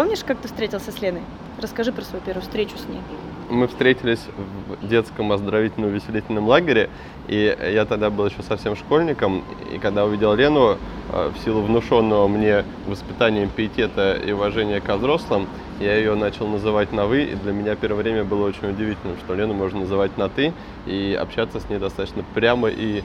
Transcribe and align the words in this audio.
помнишь, 0.00 0.24
как 0.26 0.38
ты 0.38 0.48
встретился 0.48 0.92
с 0.92 1.02
Леной? 1.02 1.20
Расскажи 1.60 1.92
про 1.92 2.00
свою 2.00 2.24
первую 2.24 2.40
встречу 2.40 2.78
с 2.78 2.88
ней. 2.88 3.02
Мы 3.50 3.68
встретились 3.68 4.20
в 4.80 4.88
детском 4.88 5.30
оздоровительно-увеселительном 5.30 6.48
лагере, 6.48 6.88
и 7.28 7.54
я 7.74 7.84
тогда 7.84 8.08
был 8.08 8.24
еще 8.24 8.42
совсем 8.42 8.76
школьником, 8.76 9.44
и 9.70 9.76
когда 9.76 10.06
увидел 10.06 10.32
Лену, 10.32 10.78
э, 11.12 11.30
в 11.34 11.44
силу 11.44 11.60
внушенного 11.60 12.28
мне 12.28 12.64
воспитанием 12.86 13.50
пиетета 13.50 14.14
и 14.14 14.32
уважения 14.32 14.80
к 14.80 14.88
взрослым, 14.96 15.46
я 15.80 15.94
ее 15.96 16.14
начал 16.14 16.46
называть 16.46 16.92
на 16.92 17.04
«вы», 17.04 17.24
и 17.24 17.34
для 17.34 17.52
меня 17.52 17.76
первое 17.76 18.02
время 18.02 18.24
было 18.24 18.46
очень 18.46 18.70
удивительно, 18.70 19.16
что 19.22 19.34
Лену 19.34 19.52
можно 19.52 19.80
называть 19.80 20.16
на 20.16 20.30
«ты», 20.30 20.54
и 20.86 21.14
общаться 21.20 21.60
с 21.60 21.68
ней 21.68 21.78
достаточно 21.78 22.24
прямо 22.32 22.70
и 22.70 23.02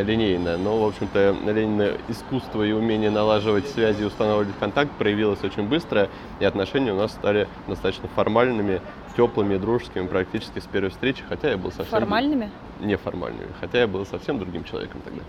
линейно. 0.00 0.56
Но, 0.56 0.82
в 0.82 0.88
общем-то, 0.88 1.36
Ленина 1.44 1.92
искусство 2.08 2.62
и 2.62 2.72
умение 2.72 3.10
налаживать 3.10 3.68
связи 3.68 4.02
и 4.02 4.04
устанавливать 4.04 4.54
контакт 4.58 4.90
проявилось 4.92 5.44
очень 5.44 5.68
быстро, 5.68 6.08
и 6.40 6.44
отношения 6.44 6.92
у 6.92 6.96
нас 6.96 7.12
стали 7.12 7.48
достаточно 7.68 8.08
формальными, 8.08 8.80
теплыми, 9.16 9.56
дружескими 9.58 10.06
практически 10.06 10.58
с 10.58 10.64
первой 10.64 10.90
встречи, 10.90 11.22
хотя 11.28 11.50
я 11.50 11.56
был 11.58 11.70
совсем... 11.70 11.90
Формальными? 11.90 12.50
Неформальными, 12.80 13.48
хотя 13.60 13.80
я 13.80 13.86
был 13.86 14.06
совсем 14.06 14.38
другим 14.38 14.64
человеком 14.64 15.00
тогда. 15.04 15.22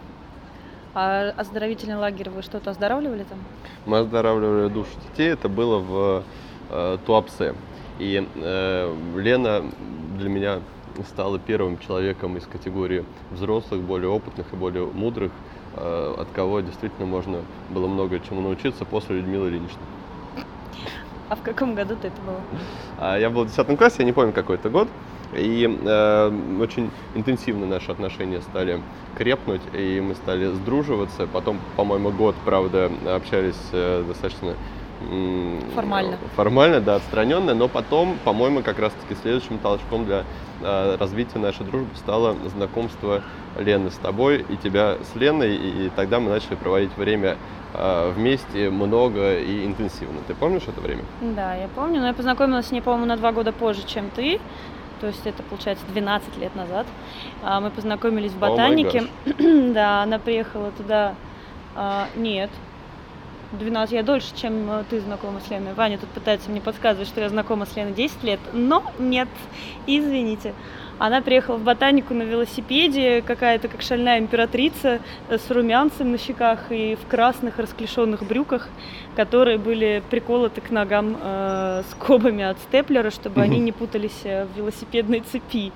А 0.96 1.34
оздоровительный 1.38 1.96
лагерь 1.96 2.30
вы 2.30 2.44
что-то 2.44 2.70
оздоравливали 2.70 3.24
там? 3.24 3.40
Мы 3.86 3.98
оздоравливали 3.98 4.70
душу 4.70 4.92
детей, 5.10 5.30
это 5.30 5.50
было 5.50 5.80
в 5.80 6.24
э, 6.70 6.98
Туапсе. 7.06 7.56
И 8.00 8.28
э, 8.36 8.96
Лена 9.16 9.64
для 10.18 10.30
меня 10.30 10.60
стала 11.08 11.40
первым 11.40 11.78
человеком 11.80 12.38
из 12.38 12.46
категории 12.46 13.04
взрослых, 13.32 13.82
более 13.82 14.10
опытных 14.10 14.46
и 14.54 14.56
более 14.56 14.86
мудрых, 14.86 15.32
э, 15.76 16.16
от 16.18 16.28
кого 16.34 16.62
действительно 16.62 17.06
можно 17.06 17.40
было 17.70 17.88
много 17.88 18.20
чему 18.20 18.42
научиться 18.42 18.86
после 18.86 19.18
Людмилы 19.18 19.50
Ильиничны. 19.50 19.82
А 21.30 21.36
в 21.36 21.42
каком 21.42 21.74
году 21.74 21.96
ты 22.00 22.08
это 22.08 22.22
было? 22.22 22.40
А, 23.00 23.18
я 23.18 23.30
был 23.30 23.46
в 23.46 23.48
10 23.48 23.78
классе, 23.78 23.98
я 24.00 24.06
не 24.06 24.14
помню 24.14 24.34
какой 24.34 24.58
это 24.58 24.70
год. 24.70 24.88
И 25.36 25.68
э, 25.84 26.60
очень 26.62 26.92
интенсивно 27.16 27.66
наши 27.66 27.92
отношения 27.92 28.40
стали 28.42 28.80
крепнуть, 29.18 29.62
и 29.74 30.00
мы 30.00 30.14
стали 30.14 30.46
сдруживаться. 30.54 31.26
Потом, 31.26 31.60
по-моему, 31.76 32.12
год, 32.12 32.36
правда, 32.46 32.92
общались 33.08 33.58
э, 33.72 34.04
достаточно 34.08 34.54
формально. 35.76 36.18
Формально, 36.36 36.82
да, 36.82 36.96
отстраненно, 36.96 37.54
но 37.54 37.68
потом, 37.68 38.18
по-моему, 38.24 38.62
как 38.62 38.80
раз-таки 38.80 39.16
следующим 39.22 39.58
толчком 39.60 40.06
для 40.06 40.24
э, 40.62 40.98
развития 41.00 41.40
нашей 41.40 41.66
дружбы 41.66 41.90
стало 41.96 42.36
знакомство 42.56 43.24
Лены 43.58 43.92
с 43.92 43.96
тобой 43.96 44.46
и 44.48 44.58
тебя 44.58 44.98
с 45.02 45.16
Леной, 45.16 45.56
и, 45.56 45.86
и 45.86 45.90
тогда 45.96 46.20
мы 46.20 46.30
начали 46.30 46.56
проводить 46.56 46.96
время 46.98 47.38
э, 47.74 48.12
вместе 48.16 48.70
много 48.70 49.38
и 49.40 49.66
интенсивно. 49.66 50.20
Ты 50.28 50.34
помнишь 50.34 50.64
это 50.68 50.82
время? 50.82 51.04
Да, 51.22 51.56
я 51.56 51.68
помню, 51.68 52.00
но 52.00 52.08
я 52.08 52.14
познакомилась 52.14 52.68
с 52.68 52.72
ней, 52.72 52.82
по-моему, 52.82 53.06
на 53.06 53.18
два 53.18 53.32
года 53.32 53.52
позже, 53.52 53.84
чем 53.86 54.10
ты. 54.10 54.40
То 55.02 55.08
есть 55.08 55.26
это, 55.26 55.44
получается, 55.44 55.84
12 55.92 56.38
лет 56.38 56.56
назад. 56.56 56.88
А, 57.44 57.60
мы 57.60 57.72
познакомились 57.72 58.32
в 58.32 58.40
ботанике. 58.40 59.04
Oh 59.26 59.72
да, 59.74 60.04
она 60.04 60.18
приехала 60.18 60.72
туда... 60.72 61.16
А, 61.76 62.08
нет, 62.16 62.50
12, 63.54 63.94
я 63.94 64.04
дольше, 64.04 64.36
чем 64.36 64.70
э, 64.70 64.84
ты 64.90 65.00
знакома 65.00 65.40
с 65.40 65.50
Леной. 65.50 65.74
Ваня 65.74 65.98
тут 65.98 66.10
пытается 66.10 66.50
мне 66.50 66.62
подсказывать, 66.62 67.08
что 67.08 67.22
я 67.22 67.30
знакома 67.30 67.66
с 67.66 67.76
Леной 67.76 67.94
10 67.94 68.24
лет, 68.24 68.40
но 68.54 68.84
нет, 69.00 69.30
извините. 69.88 70.54
Она 71.00 71.22
приехала 71.22 71.58
в 71.58 71.64
ботанику 71.64 72.14
на 72.14 72.24
велосипеде, 72.24 73.22
какая-то 73.22 73.68
как 73.68 73.82
шальная 73.82 74.20
императрица 74.20 75.00
э, 75.30 75.38
с 75.38 75.50
румянцем 75.52 76.12
на 76.12 76.18
щеках 76.18 76.72
и 76.72 76.96
в 76.96 77.08
красных 77.08 77.60
расклешенных 77.60 78.24
брюках, 78.24 78.70
которые 79.16 79.58
были 79.58 80.02
приколоты 80.10 80.62
к 80.62 80.70
ногам 80.70 81.18
э, 81.22 81.84
скобами 81.92 82.44
от 82.44 82.58
степлера, 82.60 83.12
чтобы 83.12 83.42
они 83.42 83.60
не 83.60 83.72
путались 83.72 84.22
э, 84.24 84.46
в 84.46 84.58
велосипедной 84.58 85.22
цепи. 85.22 85.72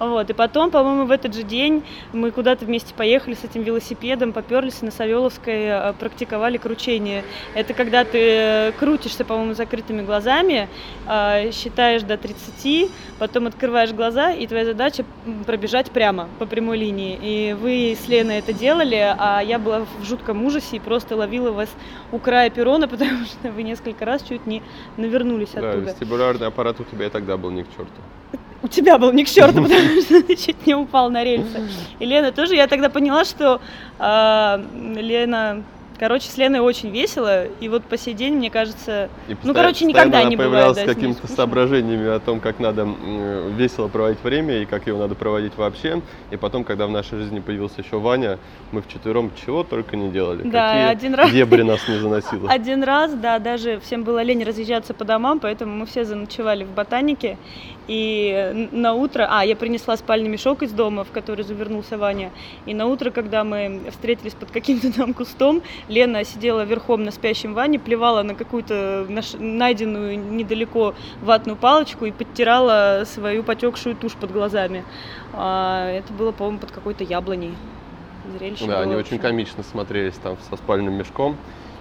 Вот. 0.00 0.30
И 0.30 0.32
потом, 0.32 0.70
по-моему, 0.70 1.04
в 1.04 1.10
этот 1.10 1.34
же 1.34 1.42
день 1.42 1.84
мы 2.14 2.30
куда-то 2.30 2.64
вместе 2.64 2.94
поехали 2.94 3.34
с 3.34 3.44
этим 3.44 3.62
велосипедом, 3.62 4.32
поперлись 4.32 4.80
на 4.80 4.90
Савеловской, 4.90 5.64
э, 5.66 5.92
практиковали 5.92 6.56
кручение. 6.56 7.22
Это 7.54 7.74
когда 7.74 8.04
ты 8.04 8.18
э, 8.18 8.72
крутишься, 8.78 9.26
по-моему, 9.26 9.52
закрытыми 9.52 10.00
глазами, 10.00 10.68
э, 11.06 11.52
считаешь 11.52 12.02
до 12.02 12.16
30, 12.16 12.90
потом 13.18 13.46
открываешь 13.46 13.92
глаза, 13.92 14.32
и 14.32 14.46
твоя 14.46 14.64
задача 14.64 15.04
пробежать 15.44 15.90
прямо 15.90 16.30
по 16.38 16.46
прямой 16.46 16.78
линии. 16.78 17.18
И 17.20 17.52
вы 17.52 17.94
с 18.02 18.08
Леной 18.08 18.38
это 18.38 18.54
делали, 18.54 19.14
а 19.18 19.42
я 19.42 19.58
была 19.58 19.84
в 20.00 20.04
жутком 20.04 20.42
ужасе 20.46 20.76
и 20.76 20.80
просто 20.80 21.14
ловила 21.14 21.52
вас 21.52 21.68
у 22.10 22.18
края 22.18 22.48
перрона, 22.48 22.88
потому 22.88 23.26
что 23.26 23.50
вы 23.50 23.64
несколько 23.64 24.06
раз 24.06 24.22
чуть 24.22 24.46
не 24.46 24.62
навернулись 24.96 25.50
оттуда. 25.50 25.72
Да, 25.72 25.90
вестибулярный 25.90 26.46
аппарат 26.46 26.80
у 26.80 26.84
тебя 26.84 27.06
и 27.06 27.10
тогда 27.10 27.36
был 27.36 27.50
не 27.50 27.64
к 27.64 27.68
черту 27.76 28.00
у 28.62 28.68
тебя 28.68 28.98
был 28.98 29.12
не 29.12 29.24
к 29.24 29.28
черту, 29.28 29.62
потому 29.62 30.00
что 30.02 30.22
ты 30.22 30.36
чуть 30.36 30.66
не 30.66 30.74
упал 30.74 31.10
на 31.10 31.24
рельсы. 31.24 31.68
И 31.98 32.04
Лена 32.04 32.32
тоже, 32.32 32.54
я 32.54 32.66
тогда 32.66 32.88
поняла, 32.88 33.24
что 33.24 33.60
э, 33.98 34.64
Лена 34.96 35.62
Короче, 36.00 36.30
с 36.30 36.38
Леной 36.38 36.60
очень 36.60 36.88
весело, 36.88 37.44
и 37.44 37.68
вот 37.68 37.84
по 37.84 37.98
сей 37.98 38.14
день, 38.14 38.36
мне 38.36 38.48
кажется, 38.48 39.10
и 39.28 39.36
ну, 39.42 39.52
короче, 39.52 39.84
никогда 39.84 40.22
не 40.22 40.34
бывает. 40.34 40.74
Да, 40.74 40.82
с 40.82 40.86
какими-то 40.86 41.28
соображениями 41.28 42.08
о 42.08 42.18
том, 42.20 42.40
как 42.40 42.58
надо 42.58 42.88
весело 43.54 43.88
проводить 43.88 44.24
время 44.24 44.62
и 44.62 44.64
как 44.64 44.86
его 44.86 44.98
надо 44.98 45.14
проводить 45.14 45.58
вообще. 45.58 46.00
И 46.30 46.38
потом, 46.38 46.64
когда 46.64 46.86
в 46.86 46.90
нашей 46.90 47.18
жизни 47.18 47.40
появился 47.40 47.82
еще 47.82 47.98
Ваня, 47.98 48.38
мы 48.72 48.80
вчетвером 48.80 49.30
чего 49.44 49.62
только 49.62 49.98
не 49.98 50.08
делали. 50.08 50.42
Да, 50.42 50.68
Какие 50.68 50.86
один 50.86 51.14
раз. 51.14 51.30
дебри 51.32 51.60
нас 51.60 51.86
не 51.86 51.98
заносило. 51.98 52.48
Один 52.60 52.82
раз, 52.82 53.12
да, 53.12 53.38
даже 53.38 53.78
всем 53.80 54.02
было 54.02 54.22
лень 54.22 54.42
разъезжаться 54.42 54.94
по 54.94 55.04
домам, 55.04 55.38
поэтому 55.38 55.76
мы 55.76 55.84
все 55.84 56.06
заночевали 56.06 56.64
в 56.64 56.70
ботанике. 56.70 57.36
И 57.90 58.68
на 58.70 58.94
утро, 58.94 59.26
а, 59.28 59.44
я 59.44 59.56
принесла 59.56 59.96
спальный 59.96 60.28
мешок 60.28 60.62
из 60.62 60.70
дома, 60.70 61.02
в 61.02 61.10
который 61.10 61.44
завернулся 61.44 61.98
Ваня. 61.98 62.30
И 62.64 62.72
на 62.72 62.86
утро, 62.86 63.10
когда 63.10 63.42
мы 63.42 63.80
встретились 63.90 64.34
под 64.34 64.52
каким-то 64.52 64.92
там 64.96 65.12
кустом, 65.12 65.60
Лена 65.88 66.22
сидела 66.24 66.64
верхом 66.64 67.02
на 67.02 67.10
спящем 67.10 67.52
Ване, 67.52 67.80
плевала 67.80 68.22
на 68.22 68.36
какую-то 68.36 69.08
найденную 69.40 70.16
недалеко 70.20 70.94
ватную 71.20 71.56
палочку 71.56 72.04
и 72.04 72.12
подтирала 72.12 73.02
свою 73.06 73.42
потекшую 73.42 73.96
тушь 73.96 74.14
под 74.14 74.30
глазами. 74.30 74.84
А, 75.32 75.90
это 75.90 76.12
было, 76.12 76.30
по-моему, 76.30 76.60
под 76.60 76.70
какой-то 76.70 77.02
яблоней. 77.02 77.54
Зрелище 78.38 78.66
да, 78.66 78.82
они 78.82 78.94
очень 78.94 79.18
комично 79.18 79.64
смотрелись 79.64 80.14
там 80.14 80.36
со 80.48 80.56
спальным 80.56 80.94
мешком. 80.94 81.36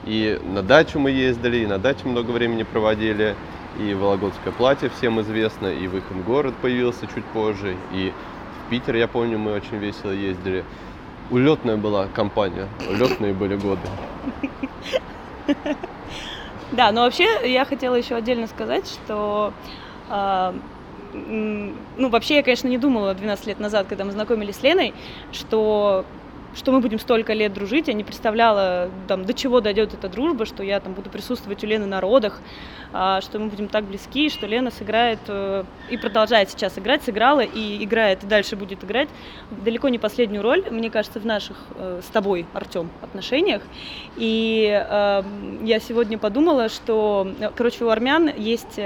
И 0.05 0.41
на 0.43 0.63
дачу 0.63 0.97
мы 0.97 1.11
ездили, 1.11 1.57
и 1.57 1.67
на 1.67 1.77
даче 1.77 2.07
много 2.07 2.31
времени 2.31 2.63
проводили 2.63 3.35
и 3.79 3.93
Вологодское 3.93 4.51
платье 4.51 4.89
всем 4.89 5.21
известно, 5.21 5.67
и 5.67 5.87
выход 5.87 6.17
город 6.25 6.53
появился 6.61 7.07
чуть 7.07 7.25
позже, 7.25 7.77
и 7.93 8.11
в 8.65 8.69
Питер, 8.69 8.95
я 8.95 9.07
помню, 9.07 9.39
мы 9.39 9.53
очень 9.53 9.77
весело 9.77 10.11
ездили. 10.11 10.63
Улетная 11.31 11.77
была 11.77 12.07
компания, 12.07 12.67
улетные 12.89 13.33
были 13.33 13.55
годы. 13.55 13.81
Да, 16.71 16.91
но 16.91 17.01
вообще 17.01 17.51
я 17.51 17.65
хотела 17.65 17.95
еще 17.95 18.13
отдельно 18.13 18.45
сказать, 18.45 18.87
что 18.87 19.53
э, 20.07 20.53
ну, 21.13 22.09
вообще 22.09 22.35
я, 22.35 22.43
конечно, 22.43 22.67
не 22.67 22.77
думала 22.77 23.15
12 23.15 23.47
лет 23.47 23.59
назад, 23.59 23.87
когда 23.87 24.05
мы 24.05 24.11
знакомились 24.11 24.57
с 24.57 24.61
Леной, 24.61 24.93
что 25.31 26.05
что 26.55 26.71
мы 26.71 26.79
будем 26.79 26.99
столько 26.99 27.33
лет 27.33 27.53
дружить, 27.53 27.87
я 27.87 27.93
не 27.93 28.03
представляла, 28.03 28.89
там, 29.07 29.25
до 29.25 29.33
чего 29.33 29.61
дойдет 29.61 29.93
эта 29.93 30.09
дружба, 30.09 30.45
что 30.45 30.63
я 30.63 30.79
там 30.79 30.93
буду 30.93 31.09
присутствовать 31.09 31.63
у 31.63 31.67
Лены 31.67 31.85
на 31.85 32.01
родах, 32.01 32.41
а, 32.91 33.21
что 33.21 33.39
мы 33.39 33.49
будем 33.49 33.67
так 33.67 33.85
близки, 33.85 34.29
что 34.29 34.47
Лена 34.47 34.71
сыграет 34.71 35.19
э, 35.27 35.63
и 35.89 35.97
продолжает 35.97 36.49
сейчас 36.49 36.77
играть, 36.79 37.03
сыграла 37.03 37.41
и 37.41 37.83
играет, 37.83 38.23
и 38.23 38.27
дальше 38.27 38.55
будет 38.55 38.83
играть 38.83 39.09
далеко 39.51 39.89
не 39.89 39.99
последнюю 39.99 40.41
роль, 40.41 40.63
мне 40.69 40.89
кажется, 40.89 41.19
в 41.19 41.25
наших 41.25 41.57
э, 41.75 42.01
с 42.03 42.07
тобой, 42.07 42.45
Артем, 42.53 42.89
отношениях. 43.01 43.61
И 44.15 44.67
э, 44.69 45.23
я 45.61 45.79
сегодня 45.79 46.17
подумала, 46.17 46.69
что, 46.69 47.31
короче, 47.55 47.85
у 47.85 47.89
армян 47.89 48.29
есть 48.35 48.79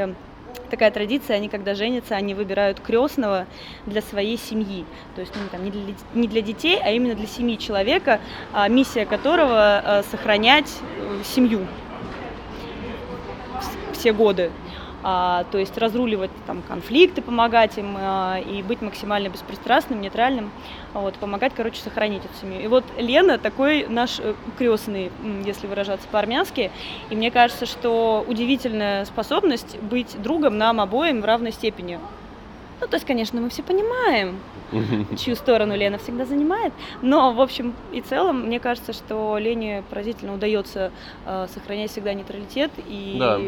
такая 0.74 0.90
традиция, 0.90 1.36
они 1.36 1.50
когда 1.50 1.75
женятся, 1.75 2.16
они 2.16 2.34
выбирают 2.34 2.80
крестного 2.80 3.46
для 3.86 4.02
своей 4.02 4.40
семьи. 4.40 4.86
То 5.14 5.22
есть 5.22 5.31
ну, 5.36 5.42
там, 5.52 5.64
не, 5.64 5.70
для, 5.70 5.94
не 6.16 6.28
для 6.28 6.42
детей, 6.42 6.80
а 6.84 6.90
именно 6.90 7.14
для 7.14 7.28
семьи 7.28 7.60
человека, 7.60 8.20
а, 8.52 8.68
миссия 8.70 9.06
которого 9.06 9.54
а, 9.54 10.04
сохранять 10.10 10.72
э, 10.98 11.22
семью 11.24 11.68
все 13.94 14.14
годы 14.14 14.50
то 15.04 15.58
есть 15.58 15.78
разруливать 15.78 16.32
там 16.48 16.62
конфликты, 16.62 17.22
помогать 17.22 17.78
им 17.78 17.96
а, 18.00 18.40
и 18.40 18.62
быть 18.64 18.82
максимально 18.82 19.28
беспристрастным, 19.28 20.02
нейтральным, 20.02 20.50
вот, 20.94 21.16
помогать, 21.16 21.52
короче, 21.56 21.82
сохранить 21.82 22.24
эту 22.24 22.34
семью. 22.40 22.62
И 22.62 22.68
вот 22.68 22.86
Лена 22.98 23.38
такой 23.38 23.86
наш 23.88 24.20
э, 24.20 24.34
крестный, 24.58 25.12
если 25.44 25.68
выражаться 25.68 26.08
по-армянски, 26.10 26.72
и 27.10 27.16
мне 27.16 27.32
кажется, 27.32 27.66
что 27.66 28.24
удивительная 28.28 29.04
способность 29.04 29.78
быть 29.82 30.22
другом 30.22 30.58
нам 30.58 30.80
обоим 30.80 31.22
в 31.22 31.26
равной 31.26 31.52
степени. 31.52 32.00
Ну, 32.80 32.88
то 32.88 32.96
есть, 32.96 33.06
конечно, 33.06 33.42
мы 33.42 33.50
все 33.50 33.62
понимаем, 33.62 34.40
чью 35.18 35.36
сторону 35.36 35.76
Лена 35.76 35.98
всегда 35.98 36.26
занимает, 36.26 36.72
но, 37.02 37.34
в 37.34 37.42
общем 37.42 37.74
и 37.92 38.00
целом, 38.00 38.46
мне 38.46 38.62
кажется, 38.62 38.94
что 38.94 39.38
Лене 39.38 39.84
поразительно 39.90 40.34
удается 40.34 40.92
э, 41.26 41.48
сохранять 41.54 41.92
всегда 41.92 42.14
нейтралитет 42.14 42.72
и 42.88 43.18
да 43.20 43.40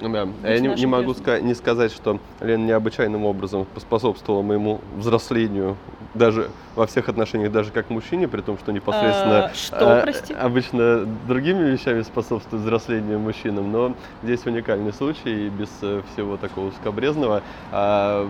Да. 0.00 0.28
Я 0.42 0.60
не, 0.60 0.68
не 0.68 0.86
могу 0.86 1.12
ска- 1.12 1.40
не 1.40 1.54
сказать, 1.54 1.92
что 1.92 2.18
Лена 2.40 2.64
необычайным 2.64 3.24
образом 3.24 3.66
способствовала 3.76 4.42
моему 4.42 4.80
взрослению 4.96 5.76
даже 6.14 6.50
во 6.74 6.86
всех 6.86 7.08
отношениях, 7.08 7.52
даже 7.52 7.70
как 7.70 7.90
мужчине, 7.90 8.28
при 8.28 8.40
том, 8.40 8.58
что 8.58 8.72
непосредственно 8.72 9.46
а, 9.46 9.54
что, 9.54 9.98
а, 9.98 10.02
прости? 10.02 10.32
обычно 10.32 11.06
другими 11.26 11.70
вещами 11.70 12.02
способствует 12.02 12.62
взрослению 12.62 13.18
мужчинам, 13.18 13.70
но 13.70 13.94
здесь 14.22 14.44
уникальный 14.46 14.92
случай 14.92 15.46
и 15.46 15.48
без 15.48 15.68
э, 15.82 16.02
всего 16.12 16.36
такого 16.36 16.70
скобрезного. 16.72 17.42
А, 17.72 18.28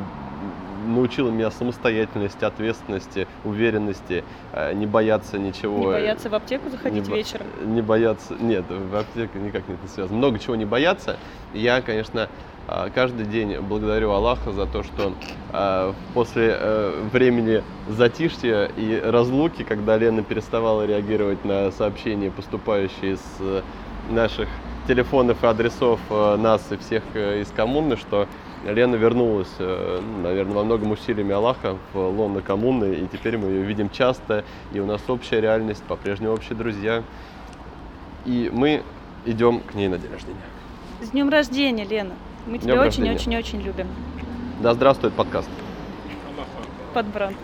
научила 0.85 1.31
меня 1.31 1.51
самостоятельности, 1.51 2.45
ответственности, 2.45 3.27
уверенности, 3.45 4.25
э, 4.53 4.73
не 4.75 4.87
бояться 4.87 5.39
ничего. 5.39 5.79
Не 5.79 5.87
бояться 5.87 6.29
в 6.29 6.35
аптеку 6.35 6.71
заходить 6.71 7.09
не, 7.09 7.15
вечером? 7.15 7.47
Не 7.65 7.83
бояться, 7.83 8.35
нет, 8.39 8.65
в 8.69 8.97
аптеку 8.97 9.39
никак 9.39 9.69
не 9.69 9.75
это 9.75 9.89
связано. 9.89 10.19
Много 10.19 10.39
чего 10.39 10.57
не 10.57 10.65
бояться. 10.65 11.17
Я, 11.53 11.81
конечно, 11.81 12.29
э, 12.69 12.89
каждый 12.95 13.27
день 13.27 13.61
благодарю 13.61 14.11
Аллаха 14.11 14.53
за 14.53 14.67
то, 14.67 14.83
что 14.83 15.13
э, 15.53 15.93
после 16.13 16.59
времени 17.13 17.63
затишья 17.89 18.71
и 18.77 19.01
разлуки, 19.01 19.63
когда 19.63 19.97
Лена 19.97 20.23
переставала 20.23 20.87
реагировать 20.87 21.45
на 21.45 21.71
сообщения, 21.71 22.31
поступающие 22.31 23.17
с 23.17 23.63
наших 24.11 24.49
телефонов 24.87 25.43
и 25.43 25.47
адресов 25.47 26.01
нас 26.11 26.71
и 26.71 26.77
всех 26.77 27.03
из 27.15 27.51
коммуны, 27.51 27.97
что 27.97 28.27
Лена 28.73 28.97
вернулась, 28.97 29.53
э, 29.59 30.01
наверное, 30.23 30.55
во 30.55 30.65
многом 30.65 30.93
усилиями 30.93 31.33
Аллаха 31.33 31.77
в 31.93 31.99
лоно 31.99 32.41
коммуны, 32.41 32.95
и 32.95 33.07
теперь 33.07 33.37
мы 33.37 33.49
ее 33.49 33.63
видим 33.63 33.91
часто, 33.91 34.45
и 34.73 34.81
у 34.81 34.87
нас 34.87 35.03
общая 35.09 35.41
реальность, 35.41 35.83
по-прежнему 35.85 36.33
общие 36.33 36.57
друзья. 36.57 37.03
И 38.25 38.51
мы 38.53 38.83
идем 39.27 39.61
к 39.61 39.75
ней 39.75 39.89
на 39.89 39.99
день 39.99 40.11
рождения. 40.11 40.41
С 41.03 41.11
днем 41.11 41.29
рождения, 41.29 41.85
Лена! 41.85 42.15
Мы 42.47 42.59
тебя 42.59 42.81
очень-очень-очень 42.81 43.61
любим. 43.61 43.89
Да 44.61 44.73
здравствует 44.73 45.13
подкаст. 45.15 45.49
Под 46.95 47.07
бренд. 47.07 47.37